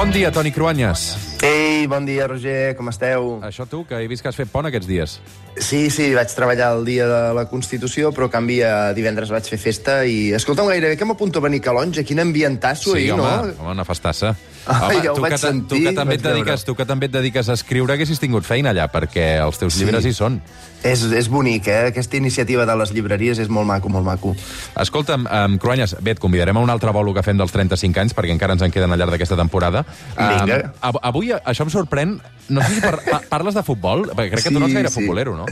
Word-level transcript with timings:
Bon 0.00 0.08
dia, 0.08 0.30
Toni 0.32 0.48
Cruanyes. 0.50 1.36
Ei, 1.44 1.69
bon 1.86 2.04
dia, 2.06 2.26
Roger, 2.26 2.74
com 2.76 2.88
esteu? 2.90 3.38
Això 3.46 3.66
tu, 3.68 3.84
que 3.88 4.00
he 4.02 4.08
vist 4.10 4.22
que 4.22 4.28
has 4.28 4.36
fet 4.36 4.48
pont 4.52 4.66
aquests 4.66 4.86
dies. 4.88 5.18
Sí, 5.60 5.90
sí, 5.90 6.10
vaig 6.14 6.30
treballar 6.34 6.72
el 6.76 6.84
dia 6.86 7.06
de 7.08 7.20
la 7.36 7.44
Constitució, 7.50 8.12
però 8.16 8.28
a 8.28 8.32
canvi 8.32 8.60
a 8.62 8.92
divendres 8.96 9.30
vaig 9.32 9.44
fer 9.50 9.58
festa 9.58 10.00
i... 10.06 10.30
Escolta'm, 10.36 10.68
gairebé 10.70 10.96
que 10.96 11.04
m'apunto 11.08 11.40
a 11.40 11.42
venir 11.48 11.60
calonja, 11.60 12.04
quin 12.06 12.20
ambientasso 12.22 12.92
sí, 12.94 13.04
ahir, 13.08 13.12
home, 13.12 13.22
no? 13.22 13.32
home, 13.64 13.72
una 13.76 13.84
festassa. 13.84 14.34
Ah, 14.66 14.86
home, 14.86 15.00
ja 15.02 15.14
tu, 15.16 15.22
que, 15.24 15.30
ta- 15.30 15.36
tu, 15.38 15.46
sentir, 15.46 15.84
que 15.88 15.92
també 15.96 16.18
et 16.18 16.22
dediques, 16.22 16.64
tu 16.68 16.74
que 16.76 16.84
també 16.86 17.08
et 17.08 17.12
dediques 17.14 17.48
a 17.48 17.54
escriure, 17.56 17.94
haguessis 17.96 18.20
tingut 18.20 18.44
feina 18.44 18.70
allà, 18.74 18.86
perquè 18.92 19.38
els 19.42 19.58
teus 19.58 19.74
Sí. 19.74 19.84
llibres 19.84 20.04
hi 20.06 20.12
són. 20.14 20.40
És, 20.84 21.02
és 21.12 21.26
bonic, 21.28 21.66
eh? 21.68 21.88
Aquesta 21.90 22.16
iniciativa 22.16 22.64
de 22.64 22.74
les 22.76 22.92
llibreries 22.96 23.38
és 23.42 23.48
molt 23.52 23.66
maco, 23.68 23.90
molt 23.92 24.04
maco. 24.06 24.34
Escolta'm, 24.80 25.26
um, 25.28 25.56
Cruanyes, 25.60 25.96
bé, 26.00 26.14
et 26.14 26.20
convidarem 26.22 26.56
a 26.56 26.60
un 26.64 26.70
altre 26.72 26.92
bolo 26.94 27.12
que 27.16 27.22
fem 27.24 27.36
dels 27.40 27.52
35 27.52 28.00
anys, 28.00 28.14
perquè 28.16 28.32
encara 28.32 28.54
ens 28.56 28.62
en 28.64 28.72
queden 28.72 28.92
al 28.94 29.00
llarg 29.00 29.12
d'aquesta 29.12 29.36
temporada. 29.36 29.82
Vinga. 30.16 30.60
Um, 30.70 30.78
av- 30.92 31.00
avui 31.10 31.32
això 31.34 31.66
em 31.66 31.69
sorprèn... 31.72 32.18
No 32.50 32.64
sé 32.66 32.74
si 32.74 32.80
par 32.82 32.96
pa 33.04 33.20
parles 33.30 33.54
de 33.54 33.62
futbol, 33.62 34.00
perquè 34.10 34.32
crec 34.32 34.48
que 34.48 34.50
tu 34.50 34.58
no 34.58 34.66
ets 34.66 34.74
gaire 34.74 34.90
futbolero, 34.90 35.36
no? 35.38 35.44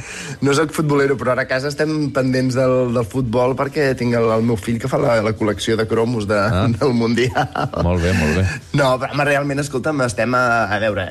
No 0.43 0.55
soc 0.59 0.73
futbolero, 0.75 1.15
però 1.15 1.31
ara 1.31 1.45
a 1.47 1.47
casa 1.47 1.71
estem 1.71 1.93
pendents 2.11 2.57
del, 2.59 2.91
del 2.97 3.07
futbol 3.07 3.55
perquè 3.59 3.93
tinc 3.99 4.17
el, 4.19 4.27
el 4.35 4.43
meu 4.49 4.59
fill 4.59 4.81
que 4.83 4.91
fa 4.91 4.99
la, 4.99 5.13
la 5.23 5.31
col·lecció 5.39 5.77
de 5.79 5.87
cromos 5.87 6.27
de, 6.27 6.35
ah. 6.35 6.65
del 6.81 6.97
Mundial. 6.99 7.47
Molt 7.87 8.03
bé, 8.03 8.11
molt 8.19 8.41
bé. 8.41 8.45
No, 8.81 8.91
però 8.99 9.15
home, 9.15 9.29
realment, 9.31 9.63
escolta'm, 9.63 10.03
estem 10.09 10.35
a, 10.35 10.43
a 10.75 10.81
veure, 10.83 11.07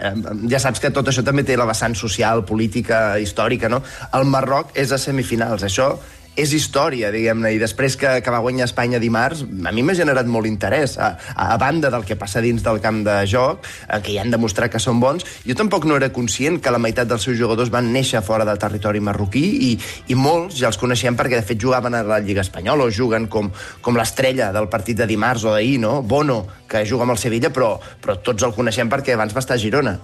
ja 0.52 0.60
saps 0.60 0.84
que 0.84 0.92
tot 0.92 1.08
això 1.08 1.24
també 1.24 1.48
té 1.48 1.56
la 1.56 1.70
vessant 1.72 1.96
social, 1.96 2.44
política, 2.44 3.16
històrica, 3.24 3.72
no? 3.72 3.80
El 4.20 4.28
Marroc 4.28 4.76
és 4.76 4.92
a 4.92 5.00
semifinals, 5.00 5.64
això 5.64 5.94
és 6.38 6.54
història, 6.54 7.10
diguem-ne, 7.14 7.52
i 7.56 7.60
després 7.62 7.98
que, 7.98 8.12
que 8.22 8.34
va 8.34 8.42
guanyar 8.46 8.68
Espanya 8.68 9.02
dimarts, 9.02 9.42
a 9.44 9.74
mi 9.74 9.84
m'ha 9.84 9.96
generat 9.98 10.30
molt 10.30 10.48
interès. 10.50 10.96
A, 11.02 11.16
a, 11.34 11.58
banda 11.58 11.90
del 11.94 12.06
que 12.06 12.18
passa 12.20 12.44
dins 12.46 12.64
del 12.64 12.80
camp 12.84 13.02
de 13.08 13.18
joc, 13.30 13.66
eh, 13.88 14.00
que 14.06 14.14
hi 14.14 14.20
han 14.22 14.32
demostrat 14.34 14.72
que 14.74 14.82
són 14.82 15.02
bons, 15.02 15.26
jo 15.48 15.58
tampoc 15.58 15.88
no 15.90 15.98
era 15.98 16.12
conscient 16.14 16.62
que 16.62 16.74
la 16.74 16.82
meitat 16.82 17.10
dels 17.10 17.26
seus 17.26 17.40
jugadors 17.40 17.74
van 17.74 17.90
néixer 17.94 18.22
fora 18.26 18.46
del 18.46 18.62
territori 18.62 19.02
marroquí 19.02 19.46
i, 19.72 19.74
i 20.14 20.18
molts 20.20 20.62
ja 20.62 20.70
els 20.70 20.80
coneixem 20.80 21.18
perquè, 21.18 21.42
de 21.42 21.48
fet, 21.48 21.60
jugaven 21.62 21.98
a 21.98 22.06
la 22.06 22.22
Lliga 22.22 22.46
Espanyola 22.46 22.86
o 22.86 22.94
juguen 22.94 23.28
com, 23.32 23.50
com 23.82 23.98
l'estrella 23.98 24.52
del 24.54 24.70
partit 24.70 25.02
de 25.02 25.10
dimarts 25.10 25.48
o 25.48 25.56
d'ahir, 25.58 25.80
no? 25.82 26.02
Bono, 26.06 26.44
que 26.70 26.86
juga 26.86 27.08
amb 27.08 27.18
el 27.18 27.22
Sevilla, 27.22 27.50
però, 27.54 27.78
però 28.04 28.20
tots 28.22 28.46
el 28.46 28.54
coneixem 28.54 28.92
perquè 28.94 29.18
abans 29.18 29.34
va 29.34 29.42
estar 29.42 29.58
a 29.58 29.64
Girona. 29.64 29.98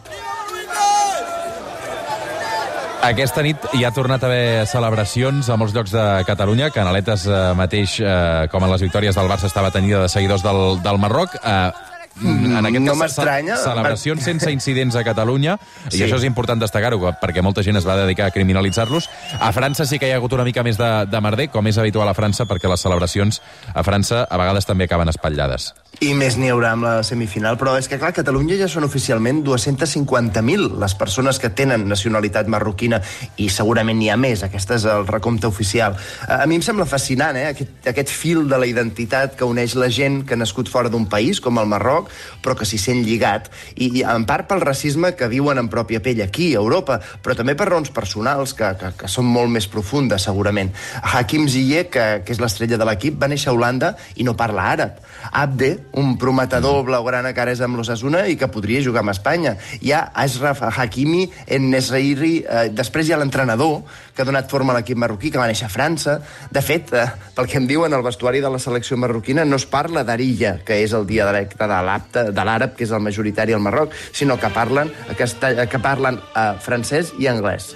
Aquesta 3.03 3.41
nit 3.43 3.65
hi 3.75 3.81
ha 3.83 3.89
tornat 3.91 4.21
a 4.23 4.29
haver 4.29 4.63
celebracions 4.71 5.49
a 5.51 5.57
molts 5.59 5.73
llocs 5.75 5.91
de 5.91 6.03
Catalunya. 6.23 6.69
Canaletes 6.71 7.25
eh, 7.27 7.39
mateix, 7.59 7.97
eh, 7.99 8.45
com 8.47 8.63
en 8.63 8.71
les 8.71 8.85
victòries 8.85 9.17
del 9.19 9.27
Barça, 9.27 9.49
estava 9.51 9.73
tenida 9.75 9.99
de 10.05 10.07
seguidors 10.07 10.45
del, 10.45 10.79
del 10.85 11.01
Marroc. 11.03 11.35
Eh, 11.35 11.92
en 12.21 12.65
aquest 12.65 12.83
no 12.85 12.95
m'estranya. 12.95 13.55
ce- 13.57 13.63
Celebracions 13.63 14.23
sense 14.23 14.51
incidents 14.51 14.95
a 14.95 15.03
Catalunya, 15.03 15.57
Sí. 15.89 15.97
i 15.97 16.01
això 16.03 16.15
és 16.17 16.23
important 16.23 16.59
destacar-ho, 16.61 16.99
perquè 17.21 17.41
molta 17.41 17.63
gent 17.63 17.75
es 17.77 17.87
va 17.87 17.95
dedicar 17.97 18.27
a 18.27 18.31
criminalitzar-los. 18.31 19.09
A 19.39 19.51
França 19.51 19.85
sí 19.85 19.97
que 19.99 20.07
hi 20.07 20.11
ha 20.11 20.17
hagut 20.17 20.33
una 20.33 20.43
mica 20.43 20.63
més 20.63 20.77
de, 20.77 21.05
de 21.09 21.21
merder, 21.21 21.49
com 21.49 21.65
és 21.67 21.77
habitual 21.77 22.07
a 22.07 22.13
França, 22.13 22.45
perquè 22.45 22.69
les 22.69 22.79
celebracions 22.81 23.41
a 23.73 23.83
França 23.83 24.27
a 24.29 24.37
vegades 24.37 24.65
també 24.65 24.85
acaben 24.85 25.09
espatllades. 25.09 25.73
I 26.01 26.13
més 26.15 26.37
n'hi 26.37 26.49
haurà 26.49 26.71
amb 26.73 26.83
la 26.83 27.03
semifinal, 27.03 27.57
però 27.57 27.77
és 27.77 27.87
que, 27.87 27.97
clar, 27.99 28.09
a 28.09 28.13
Catalunya 28.13 28.57
ja 28.57 28.67
són 28.67 28.83
oficialment 28.83 29.43
250.000 29.43 30.79
les 30.79 30.95
persones 30.95 31.39
que 31.39 31.49
tenen 31.49 31.87
nacionalitat 31.87 32.47
marroquina 32.47 32.99
i 33.37 33.47
segurament 33.49 33.97
n'hi 33.99 34.09
ha 34.09 34.17
més, 34.17 34.43
aquest 34.43 34.71
és 34.71 34.85
el 34.89 35.05
recompte 35.07 35.47
oficial. 35.47 35.95
A 36.27 36.41
a 36.43 36.45
mi 36.45 36.55
em 36.55 36.61
sembla 36.61 36.85
fascinant, 36.85 37.37
eh, 37.37 37.45
aquest, 37.53 37.87
aquest 37.87 38.09
fil 38.09 38.49
de 38.49 38.57
la 38.57 38.65
identitat 38.67 39.35
que 39.37 39.45
uneix 39.45 39.75
la 39.75 39.87
gent 39.89 40.25
que 40.27 40.33
ha 40.33 40.37
nascut 40.37 40.67
fora 40.67 40.89
d'un 40.89 41.05
país, 41.07 41.39
com 41.39 41.57
el 41.59 41.65
Marroc, 41.67 42.02
però 42.43 42.55
que 42.59 42.65
s'hi 42.67 42.77
sent 42.81 43.03
lligat, 43.05 43.49
i, 43.75 43.89
i 43.99 44.03
en 44.03 44.25
part 44.29 44.47
pel 44.49 44.61
racisme 44.63 45.13
que 45.15 45.27
viuen 45.31 45.57
en 45.61 45.69
pròpia 45.71 46.01
pell 46.03 46.21
aquí, 46.23 46.53
a 46.53 46.61
Europa, 46.61 46.99
però 47.23 47.35
també 47.35 47.55
per 47.55 47.69
raons 47.69 47.91
personals 47.93 48.53
que, 48.57 48.69
que, 48.79 48.93
que 49.03 49.07
són 49.11 49.25
molt 49.29 49.51
més 49.53 49.67
profundes, 49.67 50.23
segurament. 50.27 50.71
Hakim 51.01 51.47
Ziyech, 51.49 51.89
que, 51.93 52.05
que 52.25 52.33
és 52.35 52.39
l'estrella 52.41 52.77
de 52.79 52.85
l'equip, 52.87 53.19
va 53.21 53.29
néixer 53.31 53.51
a 53.51 53.55
Holanda 53.57 53.93
i 54.15 54.23
no 54.27 54.35
parla 54.39 54.69
àrab. 54.73 54.99
Abde, 55.31 55.73
un 55.99 56.17
prometedor 56.19 56.83
blaugrana 56.87 57.31
que 57.33 57.41
ara 57.41 57.53
és 57.55 57.61
amb 57.63 57.77
l'Osasuna 57.79 58.25
i 58.27 58.35
que 58.39 58.49
podria 58.51 58.81
jugar 58.83 59.03
amb 59.03 59.13
Espanya. 59.13 59.55
Hi 59.81 59.93
ha 59.95 60.01
Ashraf 60.23 60.61
Hakimi, 60.67 61.29
en 61.47 61.69
Nesrairi, 61.71 62.33
eh, 62.43 62.67
després 62.75 63.07
hi 63.07 63.13
ha 63.15 63.19
l'entrenador 63.21 63.81
que 64.13 64.21
ha 64.21 64.25
donat 64.27 64.49
forma 64.51 64.73
a 64.73 64.77
l'equip 64.77 64.97
marroquí, 64.99 65.31
que 65.31 65.39
va 65.41 65.47
néixer 65.49 65.65
a 65.69 65.73
França. 65.73 66.19
De 66.51 66.61
fet, 66.61 66.91
eh, 66.93 67.07
pel 67.33 67.47
que 67.49 67.57
em 67.57 67.67
diuen, 67.69 67.93
al 67.93 68.03
vestuari 68.05 68.41
de 68.43 68.49
la 68.51 68.59
selecció 68.59 68.97
marroquina 68.97 69.45
no 69.45 69.55
es 69.55 69.65
parla 69.65 70.03
d'Arilla, 70.03 70.59
que 70.65 70.83
és 70.83 70.93
el 70.93 71.07
dialecte 71.07 71.57
de 71.63 71.67
l'apte- 71.67 71.92
de 72.13 72.45
l'àrab, 72.45 72.75
que 72.77 72.87
és 72.87 72.93
el 72.93 73.03
majoritari 73.03 73.55
al 73.55 73.63
Marroc, 73.63 73.93
sinó 74.11 74.37
que 74.39 74.49
parlen, 74.53 74.91
que, 75.17 75.79
parlen 75.79 76.19
eh, 76.35 76.53
francès 76.63 77.13
i 77.19 77.29
anglès. 77.31 77.73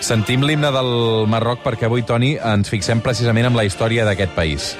Sentim 0.00 0.44
l'himne 0.46 0.70
del 0.72 0.92
Marroc 1.28 1.60
perquè 1.64 1.88
avui, 1.88 2.02
Toni, 2.08 2.36
ens 2.40 2.72
fixem 2.72 3.02
precisament 3.04 3.50
en 3.50 3.58
la 3.58 3.66
història 3.68 4.06
d'aquest 4.08 4.32
país. 4.36 4.74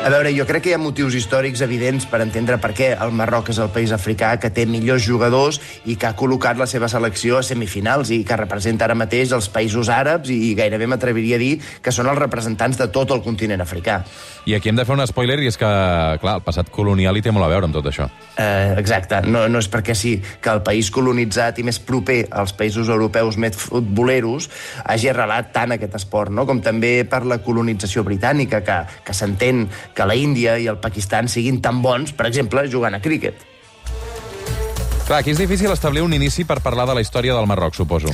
A 0.00 0.08
veure, 0.08 0.30
jo 0.32 0.46
crec 0.48 0.62
que 0.64 0.70
hi 0.70 0.72
ha 0.72 0.80
motius 0.80 1.12
històrics 1.12 1.60
evidents 1.60 2.06
per 2.08 2.22
entendre 2.24 2.56
per 2.56 2.70
què 2.72 2.86
el 3.04 3.10
Marroc 3.12 3.50
és 3.52 3.58
el 3.60 3.68
país 3.68 3.90
africà 3.92 4.30
que 4.40 4.48
té 4.48 4.64
millors 4.64 5.04
jugadors 5.04 5.58
i 5.84 5.98
que 6.00 6.08
ha 6.08 6.14
col·locat 6.16 6.56
la 6.56 6.64
seva 6.70 6.88
selecció 6.88 7.36
a 7.36 7.42
semifinals 7.44 8.08
i 8.16 8.22
que 8.24 8.38
representa 8.40 8.86
ara 8.86 8.96
mateix 8.96 9.34
els 9.36 9.50
països 9.52 9.90
àrabs 9.92 10.32
i 10.32 10.54
gairebé 10.56 10.88
m'atreviria 10.88 11.36
a 11.36 11.42
dir 11.42 11.50
que 11.84 11.92
són 11.92 12.08
els 12.08 12.16
representants 12.16 12.80
de 12.80 12.86
tot 12.88 13.12
el 13.12 13.20
continent 13.20 13.60
africà. 13.60 13.98
I 14.48 14.56
aquí 14.56 14.70
hem 14.72 14.78
de 14.80 14.86
fer 14.88 14.96
un 14.96 15.04
spoiler, 15.04 15.36
i 15.44 15.50
és 15.52 15.60
que, 15.60 15.68
clar, 16.24 16.38
el 16.40 16.46
passat 16.48 16.72
colonial 16.72 17.20
hi 17.20 17.24
té 17.26 17.36
molt 17.36 17.44
a 17.44 17.50
veure 17.52 17.68
amb 17.68 17.76
tot 17.76 17.92
això. 17.92 18.08
Eh, 18.40 18.72
exacte, 18.80 19.20
no, 19.28 19.44
no 19.52 19.60
és 19.60 19.68
perquè 19.68 19.92
sí 19.92 20.14
que 20.40 20.54
el 20.54 20.64
país 20.64 20.88
colonitzat 20.90 21.60
i 21.60 21.66
més 21.68 21.76
proper 21.76 22.22
als 22.32 22.56
països 22.56 22.88
europeus 22.88 23.36
més 23.36 23.60
futboleros 23.68 24.48
hagi 24.80 25.12
arrelat 25.12 25.52
tant 25.52 25.76
aquest 25.76 26.00
esport, 26.00 26.32
no? 26.32 26.48
com 26.48 26.64
també 26.64 27.02
per 27.04 27.26
la 27.28 27.42
colonització 27.44 28.00
britànica, 28.08 28.64
que, 28.64 28.80
que 29.04 29.20
s'entén 29.20 29.66
que 29.94 30.08
la 30.08 30.18
Índia 30.18 30.58
i 30.58 30.68
el 30.70 30.80
Pakistan 30.82 31.28
siguin 31.28 31.60
tan 31.64 31.82
bons, 31.82 32.12
per 32.16 32.28
exemple, 32.30 32.66
jugant 32.70 32.96
a 32.96 33.02
críquet. 33.04 33.50
Clar, 35.10 35.24
aquí 35.24 35.32
és 35.34 35.40
difícil 35.42 35.72
establir 35.74 36.04
un 36.06 36.12
inici 36.14 36.44
per 36.46 36.60
parlar 36.62 36.84
de 36.86 36.94
la 36.94 37.00
història 37.02 37.34
del 37.34 37.46
Marroc, 37.50 37.74
suposo. 37.74 38.12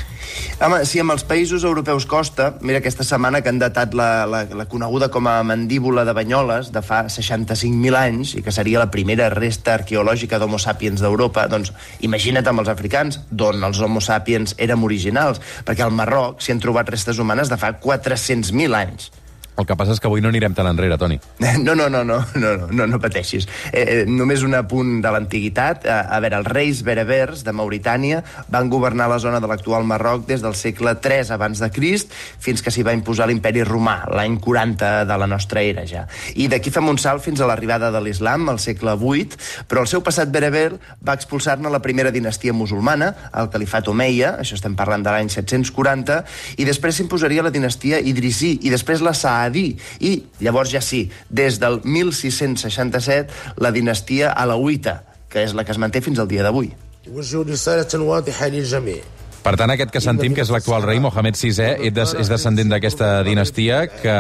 Home, 0.65 0.79
si 0.89 0.97
amb 1.03 1.13
els 1.13 1.27
països 1.29 1.67
europeus 1.69 2.07
costa, 2.09 2.47
mira 2.65 2.81
aquesta 2.81 3.05
setmana 3.05 3.43
que 3.45 3.53
han 3.53 3.59
datat 3.61 3.93
la, 3.93 4.25
la, 4.25 4.41
la 4.49 4.65
coneguda 4.65 5.11
com 5.13 5.29
a 5.29 5.35
mandíbula 5.45 6.07
de 6.09 6.15
Banyoles 6.17 6.71
de 6.73 6.81
fa 6.81 7.03
65.000 7.13 7.99
anys 8.01 8.33
i 8.41 8.43
que 8.47 8.55
seria 8.57 8.81
la 8.81 8.89
primera 8.89 9.29
resta 9.35 9.75
arqueològica 9.75 10.41
d'Homo 10.41 10.57
sapiens 10.57 11.05
d'Europa, 11.05 11.45
doncs 11.53 11.75
imagina't 12.01 12.49
amb 12.49 12.65
els 12.65 12.73
africans, 12.73 13.21
d'on 13.29 13.61
els 13.69 13.85
Homo 13.85 14.01
sapiens 14.01 14.57
érem 14.57 14.89
originals, 14.89 15.45
perquè 15.69 15.85
al 15.85 15.93
Marroc 15.93 16.41
s'hi 16.41 16.57
han 16.57 16.65
trobat 16.65 16.97
restes 16.97 17.21
humanes 17.21 17.53
de 17.53 17.61
fa 17.61 17.75
400.000 17.77 18.81
anys. 18.81 19.13
El 19.57 19.65
que 19.65 19.77
passa 19.79 19.95
és 19.97 20.01
que 20.03 20.09
avui 20.11 20.21
no 20.21 20.29
anirem 20.29 20.55
tan 20.57 20.69
enrere, 20.69 20.99
Toni. 21.01 21.19
No, 21.67 21.75
no, 21.75 21.89
no, 21.89 22.05
no, 22.05 22.21
no, 22.37 22.51
no, 22.71 22.87
no, 22.87 22.99
pateixis. 23.01 23.47
Eh, 23.73 23.81
eh, 23.83 24.03
només 24.07 24.45
un 24.47 24.55
apunt 24.55 25.01
de 25.03 25.11
l'antiguitat. 25.11 25.87
Eh, 25.89 25.93
a 25.93 26.21
veure, 26.23 26.43
els 26.43 26.51
reis 26.53 26.83
berebers 26.87 27.43
de 27.47 27.55
Mauritània 27.57 28.21
van 28.53 28.69
governar 28.71 29.09
la 29.11 29.19
zona 29.23 29.41
de 29.41 29.49
l'actual 29.51 29.87
Marroc 29.89 30.27
des 30.29 30.45
del 30.45 30.55
segle 30.55 30.95
III 31.01 31.33
abans 31.35 31.63
de 31.63 31.71
Crist 31.73 32.13
fins 32.13 32.63
que 32.63 32.71
s'hi 32.71 32.85
va 32.87 32.95
imposar 32.97 33.27
l'imperi 33.31 33.65
romà, 33.67 33.97
l'any 34.13 34.37
40 34.43 34.93
de 35.09 35.19
la 35.19 35.29
nostra 35.31 35.63
era 35.65 35.87
ja. 35.89 36.05
I 36.37 36.49
d'aquí 36.53 36.71
fem 36.75 36.89
un 36.89 37.01
salt 37.01 37.25
fins 37.25 37.41
a 37.41 37.49
l'arribada 37.49 37.91
de 37.95 38.03
l'islam, 38.05 38.49
al 38.53 38.61
segle 38.63 38.97
VIII, 39.01 39.41
però 39.69 39.83
el 39.85 39.91
seu 39.91 40.03
passat 40.07 40.31
bereber 40.33 40.77
va 41.07 41.17
expulsar-ne 41.17 41.73
la 41.73 41.83
primera 41.83 42.13
dinastia 42.15 42.55
musulmana, 42.57 43.13
el 43.35 43.51
califat 43.53 43.89
Omeia, 43.93 44.37
això 44.43 44.59
estem 44.59 44.77
parlant 44.79 45.05
de 45.07 45.15
l'any 45.15 45.33
740, 45.33 46.21
i 46.61 46.69
després 46.69 47.01
s'imposaria 47.01 47.45
la 47.47 47.55
dinastia 47.55 48.01
Idrisí, 48.01 48.57
i 48.63 48.73
després 48.73 49.03
la 49.05 49.15
Saadí, 49.46 49.68
i 50.02 50.14
llavors 50.42 50.74
ja 50.74 50.82
sí, 50.82 51.06
des 51.30 51.60
del 51.62 51.82
1667, 51.86 53.56
la 53.62 53.72
dinastia 53.72 54.34
Alauita, 54.34 55.02
que 55.32 55.46
és 55.46 55.56
la 55.56 55.66
que 55.66 55.76
es 55.76 55.82
manté 55.82 56.02
fins 56.02 56.20
al 56.20 56.32
dia 56.32 56.44
d'avui. 56.48 56.74
وجه 57.08 57.42
رسالة 57.42 58.00
واضحة 58.00 58.48
للجميع 58.48 59.02
Per 59.47 59.55
tant, 59.55 59.71
aquest 59.71 59.93
que 59.95 60.01
sentim, 60.03 60.33
que 60.35 60.43
és 60.43 60.49
l'actual 60.51 60.83
rei, 60.83 60.99
Mohamed 60.99 61.37
VI, 61.39 61.51
és, 61.87 61.93
des, 61.95 62.13
és 62.19 62.27
descendent 62.27 62.73
d'aquesta 62.73 63.21
dinastia 63.23 63.85
que, 63.93 64.15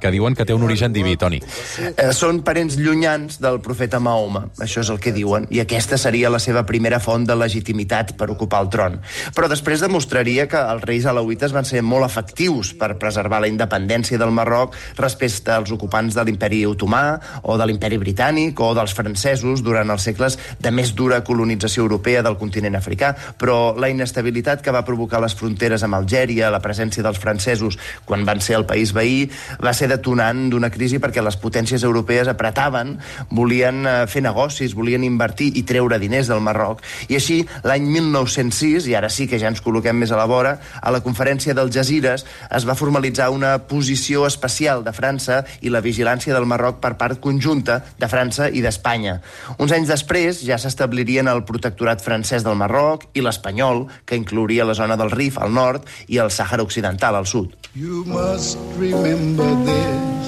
que 0.00 0.12
diuen 0.14 0.32
que 0.32 0.46
té 0.48 0.54
un 0.56 0.62
origen 0.64 0.94
diví, 0.94 1.12
Toni. 1.20 1.42
Eh, 1.84 2.06
són 2.16 2.38
parents 2.46 2.78
llunyans 2.80 3.36
del 3.42 3.58
profeta 3.60 4.00
Mahoma, 4.00 4.46
això 4.64 4.80
és 4.80 4.88
el 4.94 5.00
que 5.04 5.12
diuen, 5.12 5.44
i 5.52 5.60
aquesta 5.60 5.98
seria 6.00 6.30
la 6.32 6.40
seva 6.40 6.62
primera 6.64 7.02
font 7.04 7.26
de 7.28 7.36
legitimitat 7.36 8.14
per 8.16 8.30
ocupar 8.32 8.62
el 8.64 8.70
tron. 8.72 8.96
Però 9.36 9.50
després 9.52 9.84
demostraria 9.84 10.48
que 10.48 10.64
els 10.72 10.88
reis 10.88 11.04
alauites 11.04 11.52
van 11.52 11.68
ser 11.68 11.84
molt 11.84 12.08
efectius 12.08 12.72
per 12.80 12.94
preservar 12.96 13.42
la 13.44 13.52
independència 13.52 14.16
del 14.16 14.32
Marroc 14.32 14.72
respecte 14.96 15.52
als 15.52 15.74
ocupants 15.76 16.16
de 16.16 16.24
l'imperi 16.24 16.62
otomà 16.64 17.04
o 17.44 17.58
de 17.60 17.68
l'imperi 17.68 18.00
britànic 18.00 18.64
o 18.64 18.72
dels 18.80 18.96
francesos 18.96 19.60
durant 19.60 19.92
els 19.92 20.08
segles 20.08 20.40
de 20.64 20.72
més 20.72 20.96
dura 20.96 21.20
colonització 21.28 21.84
europea 21.84 22.24
del 22.24 22.40
continent 22.40 22.80
africà, 22.80 23.12
però 23.36 23.76
la 23.76 23.92
inestabilitat 23.92 24.45
instabilitat 24.46 24.62
que 24.62 24.70
va 24.70 24.84
provocar 24.84 25.20
les 25.20 25.34
fronteres 25.34 25.82
amb 25.82 25.96
Algèria, 25.96 26.50
la 26.50 26.62
presència 26.62 27.02
dels 27.02 27.18
francesos 27.18 27.76
quan 28.06 28.24
van 28.24 28.40
ser 28.40 28.56
el 28.56 28.66
país 28.66 28.92
veí, 28.92 29.28
va 29.62 29.72
ser 29.74 29.88
detonant 29.88 30.50
d'una 30.50 30.70
crisi 30.70 30.98
perquè 30.98 31.22
les 31.22 31.36
potències 31.36 31.82
europees 31.82 32.28
apretaven, 32.28 32.98
volien 33.30 33.86
eh, 33.86 34.06
fer 34.06 34.22
negocis, 34.22 34.74
volien 34.74 35.04
invertir 35.04 35.52
i 35.56 35.64
treure 35.66 35.98
diners 35.98 36.28
del 36.28 36.40
Marroc. 36.40 36.82
I 37.08 37.16
així, 37.16 37.44
l'any 37.64 37.86
1906, 37.90 38.86
i 38.86 38.94
ara 38.94 39.10
sí 39.10 39.26
que 39.26 39.38
ja 39.38 39.50
ens 39.50 39.62
col·loquem 39.62 39.96
més 39.98 40.12
a 40.12 40.20
la 40.20 40.26
vora, 40.26 40.58
a 40.80 40.90
la 40.90 41.02
conferència 41.02 41.54
del 41.54 41.72
Jazires 41.72 42.24
es 42.50 42.66
va 42.66 42.78
formalitzar 42.78 43.30
una 43.30 43.56
posició 43.66 44.26
especial 44.26 44.84
de 44.84 44.94
França 44.94 45.42
i 45.62 45.72
la 45.72 45.82
vigilància 45.82 46.34
del 46.34 46.46
Marroc 46.46 46.80
per 46.80 46.94
part 46.96 47.20
conjunta 47.20 47.80
de 47.98 48.08
França 48.08 48.48
i 48.50 48.62
d'Espanya. 48.62 49.18
Uns 49.58 49.74
anys 49.74 49.90
després 49.90 50.42
ja 50.46 50.58
s'establirien 50.60 51.26
el 51.28 51.44
protectorat 51.48 52.04
francès 52.04 52.46
del 52.46 52.58
Marroc 52.58 53.08
i 53.16 53.24
l'espanyol, 53.24 53.86
que 54.06 54.18
inclouria 54.36 54.64
la 54.64 54.74
zona 54.74 54.96
del 54.96 55.10
Rif 55.10 55.38
al 55.38 55.52
nord 55.52 55.86
i 56.08 56.18
el 56.18 56.28
Sàhara 56.30 56.62
Occidental 56.62 57.16
al 57.16 57.26
sud. 57.26 57.54
You 57.74 58.04
must 58.04 58.58
remember 58.78 59.48
this. 59.64 60.26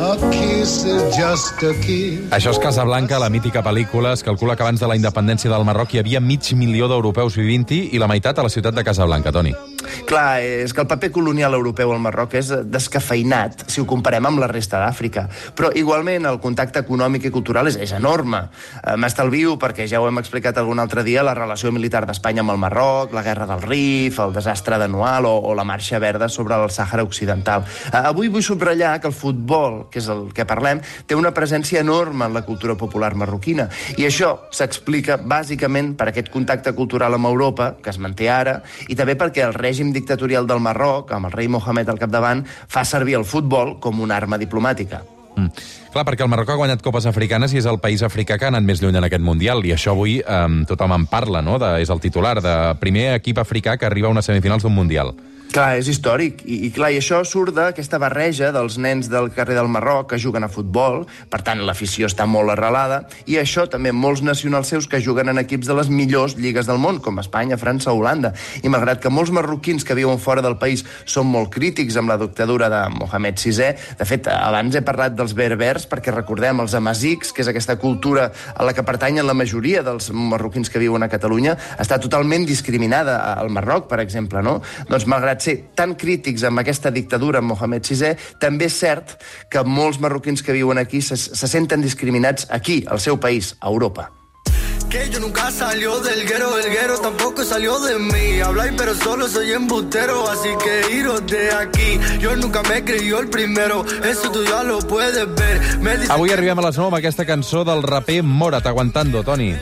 A 0.00 0.16
kiss 0.32 0.84
is 0.84 1.02
just 1.14 1.62
a 1.62 1.74
kiss. 1.84 2.26
Això 2.34 2.50
és 2.50 2.58
Casablanca, 2.58 3.20
la 3.20 3.28
mítica 3.30 3.62
pel·lícula. 3.62 4.14
Es 4.16 4.24
calcula 4.26 4.56
que 4.56 4.64
abans 4.64 4.80
de 4.80 4.88
la 4.88 4.96
independència 4.96 5.52
del 5.52 5.64
Marroc 5.64 5.94
hi 5.94 6.00
havia 6.00 6.20
mig 6.20 6.50
milió 6.56 6.88
d'europeus 6.88 7.36
vivint-hi 7.38 7.90
i 7.92 8.02
la 8.02 8.08
meitat 8.10 8.40
a 8.40 8.42
la 8.42 8.50
ciutat 8.50 8.74
de 8.74 8.84
Casablanca, 8.84 9.30
Toni. 9.30 9.54
Clar, 10.06 10.40
és 10.40 10.74
que 10.74 10.82
el 10.82 10.88
paper 10.90 11.10
colonial 11.14 11.54
europeu 11.54 11.92
al 11.92 12.02
Marroc 12.02 12.34
és 12.38 12.50
descafeinat 12.66 13.66
si 13.70 13.80
ho 13.80 13.86
comparem 13.88 14.26
amb 14.26 14.42
la 14.42 14.48
resta 14.50 14.80
d'Àfrica. 14.82 15.26
Però 15.56 15.70
igualment 15.76 16.26
el 16.28 16.40
contacte 16.42 16.82
econòmic 16.84 17.28
i 17.28 17.32
cultural 17.34 17.70
és, 17.70 17.78
és 17.80 17.92
enorme. 17.96 18.42
Eh, 18.82 18.96
M'estalvio 19.00 19.56
perquè 19.60 19.86
ja 19.90 20.00
ho 20.00 20.08
hem 20.08 20.20
explicat 20.20 20.58
algun 20.58 20.82
altre 20.82 21.04
dia, 21.06 21.24
la 21.26 21.34
relació 21.36 21.72
militar 21.72 22.04
d'Espanya 22.06 22.44
amb 22.44 22.54
el 22.54 22.60
Marroc, 22.62 23.14
la 23.16 23.24
guerra 23.26 23.48
del 23.50 23.64
Rif, 23.64 24.20
el 24.20 24.34
desastre 24.36 24.78
d'anual 24.80 25.28
o, 25.28 25.34
o 25.50 25.54
la 25.56 25.64
marxa 25.64 25.98
verda 26.02 26.28
sobre 26.28 26.58
el 26.58 26.70
Sàhara 26.74 27.06
Occidental. 27.06 27.64
Eh, 27.92 27.96
avui 28.02 28.28
vull 28.28 28.44
subratllar 28.44 28.98
que 29.00 29.10
el 29.10 29.16
futbol, 29.16 29.86
que 29.90 30.02
és 30.02 30.10
el 30.12 30.28
que 30.36 30.46
parlem, 30.48 30.82
té 31.06 31.16
una 31.18 31.32
presència 31.36 31.80
enorme 31.80 32.28
en 32.28 32.36
la 32.36 32.44
cultura 32.44 32.76
popular 32.76 33.14
marroquina. 33.16 33.68
I 33.96 34.06
això 34.08 34.34
s'explica 34.54 35.16
bàsicament 35.16 35.94
per 35.96 36.10
aquest 36.10 36.30
contacte 36.34 36.74
cultural 36.76 37.16
amb 37.16 37.30
Europa, 37.30 37.72
que 37.82 37.90
es 37.92 37.98
manté 37.98 38.28
ara, 38.30 38.60
i 38.88 38.96
també 38.98 39.16
perquè 39.18 39.46
el 39.46 39.56
règim 39.56 39.79
dictatorial 39.88 40.46
del 40.46 40.60
Marroc, 40.60 41.14
amb 41.16 41.30
el 41.30 41.32
rei 41.32 41.48
Mohamed 41.48 41.88
al 41.88 41.98
capdavant, 42.02 42.44
fa 42.44 42.84
servir 42.84 43.16
el 43.16 43.24
futbol 43.24 43.78
com 43.80 44.04
una 44.04 44.20
arma 44.20 44.38
diplomàtica. 44.40 45.00
Mm. 45.36 45.64
Clar, 45.94 46.04
perquè 46.06 46.26
el 46.26 46.30
Marroc 46.30 46.52
ha 46.52 46.58
guanyat 46.60 46.84
copes 46.84 47.06
africanes 47.08 47.54
i 47.54 47.60
és 47.62 47.66
el 47.70 47.80
país 47.82 48.04
africà 48.06 48.36
que 48.38 48.46
ha 48.46 48.52
anat 48.52 48.66
més 48.66 48.82
lluny 48.82 48.98
en 49.00 49.06
aquest 49.08 49.24
Mundial, 49.24 49.64
i 49.64 49.72
això 49.74 49.96
avui 49.96 50.18
eh, 50.20 50.46
tothom 50.68 50.94
en 50.98 51.08
parla, 51.10 51.40
no? 51.42 51.56
De, 51.62 51.72
és 51.82 51.90
el 51.90 52.02
titular 52.04 52.36
de 52.44 52.56
primer 52.82 53.14
equip 53.16 53.40
africà 53.42 53.78
que 53.80 53.88
arriba 53.88 54.10
a 54.10 54.14
unes 54.14 54.28
semifinals 54.28 54.66
d'un 54.66 54.76
Mundial. 54.76 55.14
Clar, 55.50 55.80
és 55.80 55.88
històric. 55.90 56.44
I, 56.46 56.60
i 56.68 56.70
clar, 56.70 56.92
i 56.94 57.00
això 57.00 57.24
surt 57.26 57.56
d'aquesta 57.56 57.98
barreja 57.98 58.52
dels 58.54 58.76
nens 58.78 59.08
del 59.10 59.32
carrer 59.34 59.56
del 59.56 59.66
Marroc 59.72 60.12
que 60.12 60.18
juguen 60.22 60.44
a 60.46 60.48
futbol, 60.52 61.00
per 61.26 61.40
tant, 61.42 61.58
l'afició 61.66 62.06
està 62.06 62.22
molt 62.30 62.52
arrelada, 62.54 63.00
i 63.26 63.34
això 63.40 63.64
també 63.66 63.90
molts 63.90 64.22
nacionals 64.22 64.70
seus 64.70 64.86
que 64.86 65.00
juguen 65.02 65.32
en 65.32 65.40
equips 65.42 65.66
de 65.66 65.74
les 65.74 65.90
millors 65.90 66.36
lligues 66.38 66.70
del 66.70 66.78
món, 66.78 67.00
com 67.02 67.18
Espanya, 67.18 67.58
França 67.58 67.90
Holanda. 67.90 68.30
I 68.62 68.70
malgrat 68.70 69.02
que 69.02 69.10
molts 69.10 69.32
marroquins 69.34 69.82
que 69.82 69.96
viuen 69.98 70.22
fora 70.22 70.44
del 70.46 70.54
país 70.60 70.84
són 71.02 71.26
molt 71.32 71.50
crítics 71.56 71.98
amb 71.98 72.14
la 72.14 72.18
dictadura 72.22 72.70
de 72.70 72.84
Mohamed 73.00 73.42
VI, 73.42 73.74
de 73.98 74.06
fet, 74.06 74.30
abans 74.30 74.78
he 74.78 74.84
parlat 74.86 75.18
dels 75.18 75.34
berbers, 75.34 75.88
perquè 75.90 76.14
recordem 76.14 76.62
els 76.62 76.78
amazics, 76.78 77.34
que 77.34 77.42
és 77.42 77.50
aquesta 77.50 77.74
cultura 77.82 78.28
a 78.54 78.68
la 78.68 78.76
que 78.76 78.86
pertanyen 78.86 79.26
la 79.26 79.34
majoria 79.34 79.82
dels 79.82 80.12
marroquins 80.14 80.70
que 80.70 80.78
viuen 80.78 81.02
a 81.02 81.10
Catalunya, 81.10 81.58
està 81.82 81.98
totalment 81.98 82.46
discriminada 82.46 83.18
al 83.34 83.50
Marroc, 83.50 83.90
per 83.90 83.98
exemple, 84.06 84.46
no? 84.46 84.60
Doncs 84.86 85.10
malgrat 85.10 85.39
ser 85.42 85.56
tan 85.74 85.94
crítics 85.94 86.44
amb 86.44 86.62
aquesta 86.62 86.90
dictadura 86.90 87.40
amb 87.40 87.52
Mohamed 87.52 87.86
VI, 87.88 88.14
també 88.40 88.70
és 88.70 88.78
cert 88.78 89.16
que 89.50 89.64
molts 89.66 90.00
marroquins 90.00 90.42
que 90.42 90.56
viuen 90.56 90.78
aquí 90.78 91.02
se, 91.02 91.16
se 91.16 91.48
senten 91.48 91.82
discriminats 91.82 92.48
aquí, 92.50 92.84
al 92.88 93.00
seu 93.00 93.20
país, 93.20 93.56
a 93.60 93.68
Europa. 93.68 94.10
Que 94.90 95.08
yo 95.08 95.20
nunca 95.20 95.52
salió 95.52 96.00
del 96.00 96.26
guero, 96.26 96.58
el 96.58 96.68
guero 96.68 96.98
tampoco 96.98 97.44
salió 97.44 97.78
de 97.78 97.96
mí. 97.96 98.40
Habláis 98.40 98.72
pero 98.76 98.92
solo 98.96 99.28
soy 99.28 99.52
embustero, 99.52 100.28
así 100.28 100.48
que 100.64 100.96
iros 100.96 101.24
de 101.28 101.52
aquí. 101.52 102.00
Yo 102.18 102.34
nunca 102.34 102.60
me 102.64 102.82
creyó 102.82 103.20
el 103.20 103.28
primero, 103.28 103.84
eso 104.02 104.32
tú 104.32 104.42
ya 104.44 104.64
lo 104.64 104.80
puedes 104.80 105.32
ver. 105.36 105.78
Me 105.78 105.92
Avui 106.08 106.32
arribem 106.32 106.58
a 106.58 106.66
les 106.66 106.76
9 106.76 106.88
amb 106.88 106.98
aquesta 106.98 107.24
cançó 107.24 107.62
del 107.62 107.84
raper 107.84 108.24
Morat, 108.24 108.66
Aguantando, 108.66 109.22
Toni. 109.22 109.54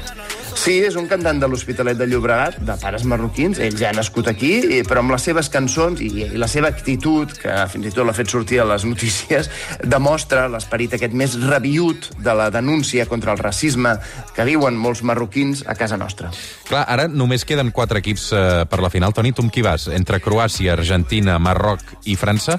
Sí, 0.58 0.81
és 0.82 0.96
un 0.99 1.06
cantant 1.06 1.38
de 1.38 1.46
l'Hospitalet 1.46 1.94
de 1.94 2.06
Llobregat, 2.10 2.56
de 2.66 2.75
pares 2.82 3.05
marroquins, 3.06 3.60
ell 3.62 3.76
ja 3.78 3.93
ha 3.93 3.94
nascut 3.94 4.26
aquí, 4.26 4.82
però 4.88 5.05
amb 5.05 5.14
les 5.14 5.22
seves 5.28 5.46
cançons 5.55 6.02
i, 6.02 6.08
i 6.34 6.40
la 6.40 6.49
seva 6.50 6.66
actitud, 6.72 7.31
que 7.38 7.55
fins 7.70 7.87
i 7.87 7.93
tot 7.94 8.08
l'ha 8.08 8.14
fet 8.16 8.32
sortir 8.32 8.58
a 8.58 8.66
les 8.66 8.82
notícies, 8.88 9.46
demostra 9.87 10.49
l'esperit 10.50 10.99
aquest 10.99 11.14
més 11.14 11.38
rabiut 11.44 12.10
de 12.19 12.34
la 12.34 12.50
denúncia 12.50 13.06
contra 13.06 13.37
el 13.37 13.38
racisme 13.38 13.94
que 14.34 14.49
viuen 14.50 14.76
molts 14.76 15.05
marroquins 15.06 15.62
a 15.62 15.78
casa 15.78 15.96
nostra. 16.00 16.32
Clar, 16.66 16.82
ara 16.90 17.06
només 17.06 17.46
queden 17.46 17.70
quatre 17.70 18.02
equips 18.02 18.28
eh, 18.34 18.44
per 18.69 18.82
la 18.82 18.90
final. 18.90 19.14
Toni, 19.14 19.31
tu 19.32 19.46
amb 19.46 19.54
qui 19.54 19.62
vas? 19.62 19.87
Entre 19.94 20.19
Croàcia, 20.19 20.75
Argentina, 20.75 21.38
Marroc 21.38 21.87
i 22.11 22.19
França? 22.19 22.58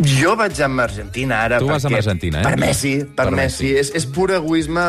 Jo 0.00 0.32
vaig 0.38 0.56
amb 0.64 0.80
Argentina 0.80 1.42
ara. 1.44 1.58
Tu 1.60 1.68
vas 1.68 1.84
amb 1.84 1.98
Argentina, 1.98 2.40
eh? 2.40 2.44
Per 2.46 2.60
Messi, 2.60 2.92
per, 3.04 3.26
per 3.26 3.34
Messi. 3.36 3.66
Messi. 3.68 3.72
És, 3.82 3.90
és 4.00 4.06
pur 4.08 4.30
egoisme 4.32 4.84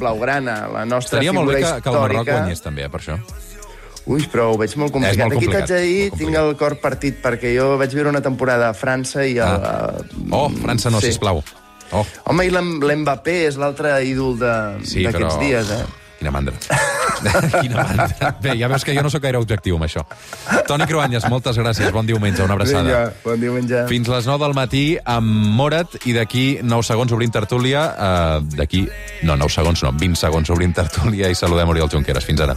blaugrana, 0.00 0.56
la 0.74 0.84
nostra 0.88 1.20
Estaria 1.20 1.32
figura 1.32 1.46
molt 1.46 1.56
bé 1.56 1.62
que, 1.64 1.76
que 1.84 1.94
el 1.94 2.00
Marroc 2.04 2.28
guanyés 2.28 2.64
també, 2.66 2.84
eh, 2.84 2.92
per 2.92 3.00
això. 3.00 3.16
Ui, 4.10 4.24
però 4.32 4.50
ho 4.52 4.58
veig 4.60 4.74
molt 4.80 4.92
complicat. 4.92 5.22
Molt 5.22 5.38
complicat, 5.38 5.64
Aquí 5.64 5.72
t'haig 5.72 5.80
de 5.80 5.80
dir, 5.86 6.20
tinc 6.20 6.36
el 6.42 6.54
cor 6.60 6.76
partit, 6.82 7.20
perquè 7.22 7.54
jo 7.54 7.72
vaig 7.80 7.94
viure 7.94 8.12
una 8.12 8.22
temporada 8.24 8.70
a 8.72 8.76
França 8.76 9.24
i... 9.24 9.38
A, 9.40 9.48
ah. 9.48 10.04
Oh, 10.36 10.48
França 10.60 10.92
no, 10.92 11.00
sí. 11.00 11.12
sisplau. 11.14 11.42
Oh. 11.96 12.04
Home, 12.30 12.46
i 12.46 12.54
l'Mbappé 12.54 13.42
és 13.48 13.58
l'altre 13.60 13.96
ídol 14.06 14.38
d'aquests 14.40 14.96
sí, 14.96 15.06
però... 15.08 15.34
dies, 15.42 15.74
eh? 15.76 15.84
Quina 16.20 16.34
mandra. 16.34 16.58
Quina 17.62 17.84
mandra. 17.84 18.32
Bé, 18.42 18.54
ja 18.60 18.70
veus 18.70 18.84
que 18.86 18.94
jo 18.96 19.04
no 19.04 19.12
sóc 19.12 19.24
gaire 19.24 19.40
objectiu 19.40 19.78
amb 19.78 19.86
això. 19.88 20.04
Toni 20.68 20.88
Cruanyes, 20.90 21.26
moltes 21.32 21.58
gràcies. 21.60 21.92
Bon 21.94 22.06
diumenge, 22.06 22.42
una 22.44 22.56
abraçada. 22.58 22.84
Vinga, 22.86 23.02
bon 23.24 23.44
diumenge. 23.44 23.84
Fins 23.90 24.10
les 24.12 24.28
9 24.30 24.44
del 24.44 24.56
matí 24.58 24.84
amb 25.04 25.54
Morat 25.60 26.00
i 26.04 26.16
d'aquí 26.16 26.46
9 26.62 26.86
segons 26.86 27.16
obrint 27.16 27.34
tertúlia. 27.34 27.86
Uh, 27.94 28.50
d'aquí... 28.56 28.86
No, 29.26 29.36
9 29.36 29.56
segons 29.60 29.84
no, 29.86 29.94
20 29.96 30.20
segons 30.20 30.52
obrint 30.54 30.76
tertúlia 30.76 31.30
i 31.30 31.38
saludem 31.38 31.76
Oriol 31.76 31.92
Junqueras. 31.92 32.26
Fins 32.26 32.46
ara. 32.46 32.56